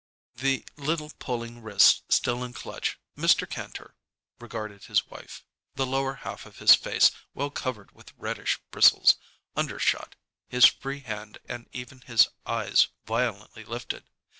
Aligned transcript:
The 0.33 0.65
little 0.77 1.11
pulling 1.19 1.61
wrist 1.61 2.11
still 2.11 2.43
in 2.43 2.53
clutch, 2.53 2.99
Mr. 3.15 3.47
Kantor 3.47 3.93
regarded 4.39 4.85
his 4.85 5.05
wife, 5.05 5.43
the 5.75 5.85
lower 5.85 6.15
half 6.25 6.47
of 6.47 6.57
his 6.57 6.73
face, 6.73 7.11
well 7.35 7.51
covered 7.51 7.91
with 7.91 8.11
reddish 8.17 8.57
bristles, 8.71 9.17
undershot, 9.55 10.15
his 10.47 10.65
free 10.65 11.01
hand 11.01 11.37
and 11.45 11.69
even 11.71 12.01
his 12.01 12.29
eyes 12.47 12.87
violently 13.05 13.63
lifted. 13.63 14.03